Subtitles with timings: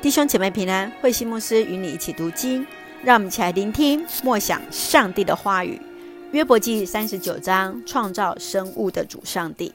[0.00, 2.64] 弟兄姐妹平安，慧馨牧师与你一起读经，
[3.02, 5.82] 让我们一起来聆听默想上帝的话语。
[6.30, 9.74] 约伯记三十九章，创造生物的主上帝。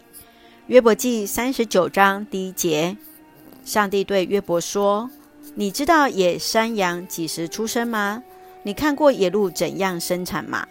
[0.68, 2.96] 约伯记三十九章第一节，
[3.66, 5.10] 上帝对约伯说
[5.56, 8.24] ：“你知道野山羊几时出生吗？
[8.64, 10.66] 你看过野鹿怎样生产吗？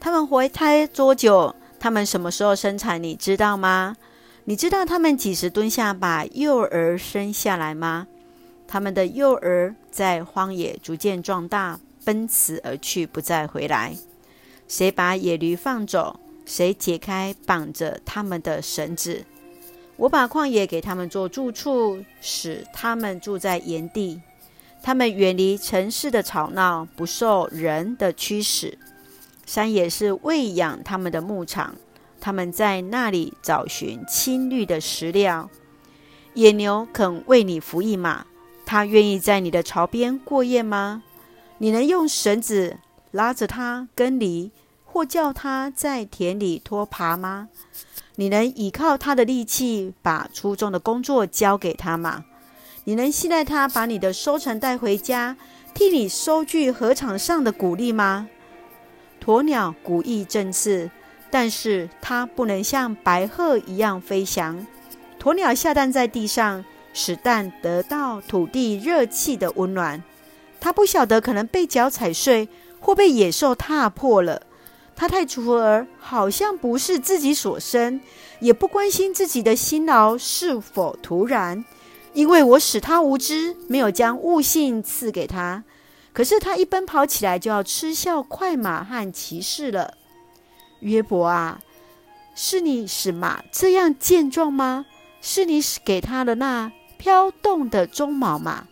[0.00, 1.54] 他们怀胎多久？
[1.78, 3.00] 他们什么时候生产？
[3.00, 3.94] 你知道吗？
[4.46, 8.08] 你知道他们几时蹲下把幼儿生下来吗？”
[8.68, 13.96] 他们的幼儿在荒野逐渐壮大，奔驰而去，不再回来。
[14.68, 16.18] 谁把野驴放走？
[16.44, 19.24] 谁解开绑着他们的绳子？
[19.96, 24.20] 我把旷野给他们做住处，使他们住在盐地。
[24.82, 28.78] 他们远离城市的吵闹，不受人的驱使。
[29.46, 31.74] 山野是喂养他们的牧场，
[32.20, 35.48] 他们在那里找寻青绿的食料。
[36.34, 38.26] 野牛肯为你服役吗？
[38.66, 41.04] 他愿意在你的槽边过夜吗？
[41.58, 42.78] 你能用绳子
[43.12, 44.50] 拉着他耕犁，
[44.84, 47.48] 或叫他在田里拖耙吗？
[48.16, 52.24] 你能倚靠他的力气，把粗重的工作交给他吗？
[52.84, 55.36] 你能信赖他把你的收成带回家，
[55.72, 58.28] 替你收据禾场上的谷粒吗？
[59.24, 60.90] 鸵鸟古意振翅，
[61.30, 64.66] 但是它不能像白鹤一样飞翔。
[65.20, 66.64] 鸵鸟下蛋在地上。
[66.98, 70.02] 使蛋得到土地热气的温暖，
[70.58, 72.48] 他不晓得可能被脚踩碎
[72.80, 74.40] 或被野兽踏破了。
[74.96, 78.00] 他太锄而好像不是自己所生，
[78.40, 81.62] 也不关心自己的辛劳是否徒然。
[82.14, 85.62] 因为我使他无知，没有将悟性赐给他。
[86.14, 89.92] 可是他一奔跑起来，就要嗤笑快马和骑士了。
[90.80, 91.60] 约伯啊，
[92.34, 94.86] 是你使马这样健壮吗？
[95.20, 96.72] 是你给他的那？
[96.98, 98.66] 飘动的鬃毛吗？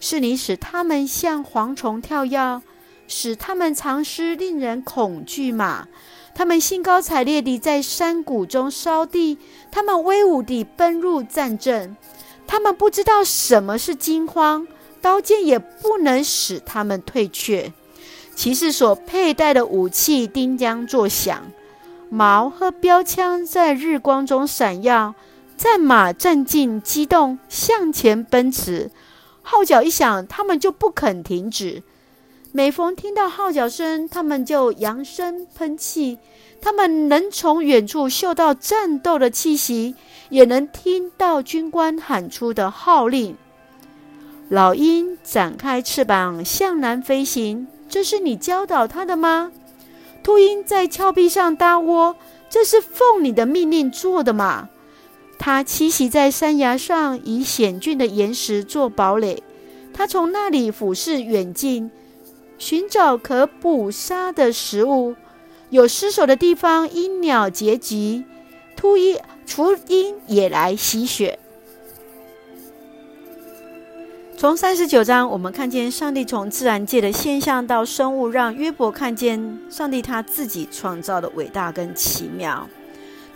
[0.00, 2.62] 是你使他们像蝗虫跳跃，
[3.06, 5.88] 使他们藏尸令人恐惧吗？
[6.34, 9.36] 他们兴高采烈地在山谷中烧地，
[9.70, 11.96] 他们威武地奔入战阵，
[12.46, 14.66] 他们不知道什么是惊慌，
[15.02, 17.72] 刀剑也不能使他们退却。
[18.34, 21.42] 骑士所佩戴的武器叮当作响，
[22.08, 25.14] 矛和标枪在日光中闪耀。
[25.60, 28.90] 战马战兢，激动向前奔驰，
[29.42, 31.82] 号角一响，他们就不肯停止。
[32.50, 36.16] 每逢听到号角声，他们就扬声喷气。
[36.62, 39.94] 他们能从远处嗅到战斗的气息，
[40.30, 43.36] 也能听到军官喊出的号令。
[44.48, 49.52] 老鹰展开翅膀向南飞行，这是你教导它的吗？
[50.22, 52.16] 秃鹰在峭壁上搭窝，
[52.48, 54.70] 这是奉你的命令做的吗？
[55.42, 59.42] 他栖息在山崖上，以险峻的岩石做堡垒。
[59.90, 61.90] 他从那里俯视远近，
[62.58, 65.16] 寻找可捕杀的食物。
[65.70, 68.26] 有失守的地方，鹰鸟结集，
[68.76, 71.38] 秃鹰、雏鹰也来吸血。
[74.36, 82.68] 从三十九章，我们看见上帝从自然界的现象到生物，让约伯看见上帝他自己创造的伟大跟奇妙。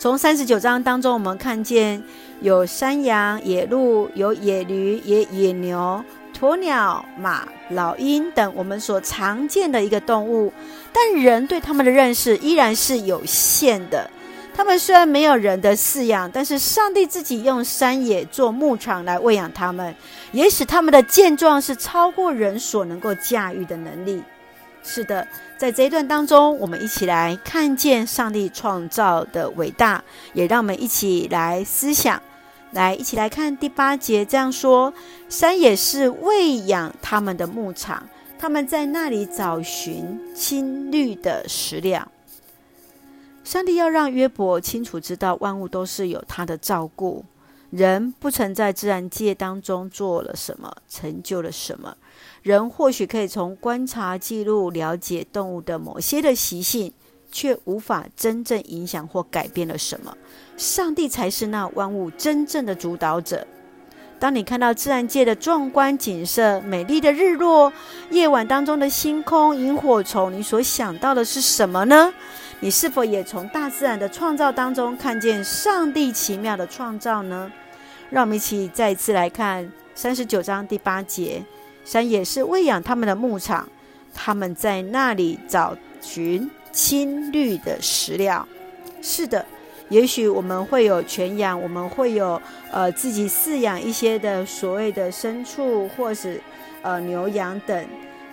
[0.04, 2.02] 从三十九章当中，我们看见
[2.42, 6.04] 有山羊、野鹿、有野驴、野野牛、
[6.38, 10.52] 鸵鸟、马、老鹰等我们所常见的一个动物，
[10.92, 14.10] 但人对他们的认识依然是有限的。
[14.54, 19.94] 他们虽然没有人的饲养，但是上帝自己用山野做牧场来喂养他们，
[20.32, 24.22] 也使他们的健壮是超过人所能够驾驭的能力。
[24.86, 32.22] 是的，在这一段当中，我们一起来看见上帝创造的伟大，也让我们一起来思想，
[32.72, 34.92] 来一起来看第八节这样说：
[35.30, 38.06] 山野是喂养他们的牧场，
[38.38, 42.06] 他们在那里找寻青绿的食粮。
[43.42, 47.24] 上帝要让约伯清楚知道，万物都是有他的照顾，
[47.76, 51.96] 人不曾在自然界当中做了什么，成就了什么。
[52.42, 56.92] 人或许可以从观察记录了解动物的某些的习性，
[57.32, 60.16] 却无法真正影响或改变了什么。
[60.56, 63.44] 上帝才是那万物真正的主导者。
[64.20, 67.72] 当你看到自然界的壮观景色、美丽的日落、
[68.10, 72.14] 夜晚当中的星空、萤火虫，你所想到的是什么呢？
[72.60, 77.50] 你是否也从大自然的创造当中看见上帝奇妙的创造呢？
[78.10, 81.42] 让我们一起再一次来看三十九章第八节。
[81.84, 83.68] 山野是喂养他们的牧场，
[84.14, 88.46] 他们在那里找寻青绿的食料。
[89.02, 89.44] 是的，
[89.90, 92.40] 也许我们会有全养，我们会有
[92.70, 96.40] 呃自己饲养一些的所谓的牲畜，或是
[96.80, 97.86] 呃牛羊等。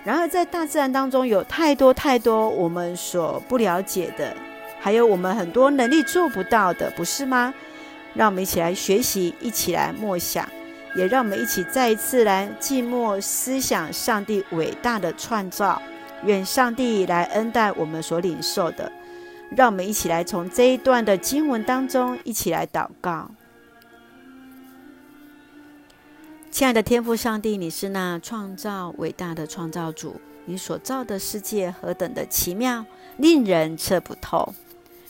[0.04, 4.34] 然而，在大自然当中，有太多太多我们所不了解的，
[4.80, 7.52] 还有我们很多能力做不到的，不是吗？
[8.14, 10.48] 让我们一起来学习，一起来默想，
[10.94, 15.80] 也让我们一起再一次来静默思想上帝伟大的创造。
[16.24, 18.92] 愿上帝来恩待我们所领受的。
[19.56, 23.30] 让我们一起来从这一段的经文当中一起来祷告。
[26.50, 32.84] 亲爱的天父上帝，你是那创造伟大的创造主，你所造的世界何等的奇妙，
[33.16, 34.54] 令人测不透。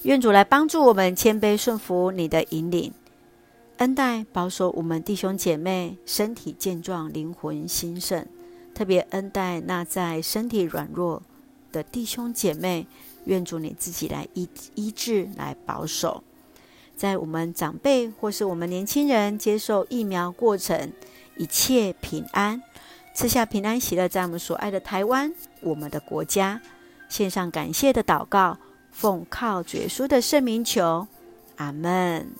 [0.05, 2.93] 愿主来帮助我们谦卑顺服你的引领，
[3.77, 8.27] 恩待保守我们弟兄姐妹身体健壮、灵魂兴盛，
[8.75, 11.23] 特别恩待那在身体软弱
[11.71, 12.87] 的弟兄姐妹。
[13.27, 16.25] 愿主你自己来医医治、来保守，
[16.97, 20.91] 在我们长辈或是我们年轻人接受疫苗过程。
[21.37, 22.61] 一切平安，
[23.15, 26.61] 赐下平安喜乐，在我们所爱的台湾，我们的国家，
[27.09, 28.59] 献上感谢的祷告，
[28.93, 31.09] 奉靠主耶稣的圣名求，
[31.57, 32.31] 阿门。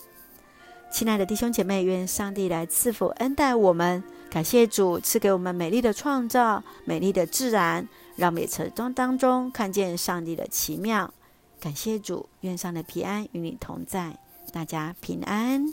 [0.93, 4.05] 亲爱的弟兄姐妹，愿上帝来赐福恩待我们。
[4.31, 11.13] 感谢主赐给我们美丽的创造，美丽的自然，让我们也从中当中看见上帝的奇妙。
[11.59, 14.19] 感谢主，愿上的平安与你同在，
[14.53, 15.67] 大家平安。